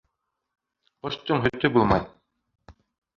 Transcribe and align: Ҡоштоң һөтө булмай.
Ҡоштоң 1.07 1.43
һөтө 1.43 1.71
булмай. 1.75 2.07